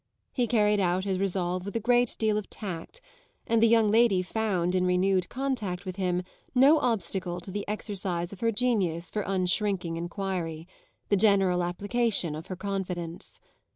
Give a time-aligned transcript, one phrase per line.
[0.33, 3.01] He carried out his resolve with a great deal of tact,
[3.45, 6.23] and the young lady found in renewed contact with him
[6.55, 10.67] no obstacle to the exercise of her genius for unshrinking enquiry,
[11.09, 13.39] the general application of her confidence.